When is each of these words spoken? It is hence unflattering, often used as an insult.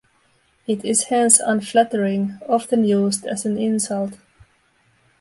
It 0.65 0.83
is 0.83 1.03
hence 1.09 1.39
unflattering, 1.39 2.39
often 2.49 2.83
used 2.83 3.27
as 3.27 3.45
an 3.45 3.59
insult. 3.59 4.15